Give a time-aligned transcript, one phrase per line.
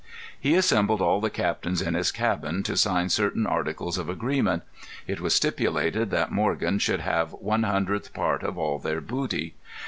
[0.39, 4.63] He assembled all the captains in his cabin to sign certain articles of agreement.
[5.05, 9.53] It was stipulated that Morgan should have one hundredth part of all their booty.